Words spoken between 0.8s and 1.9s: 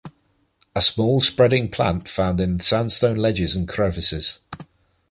small spreading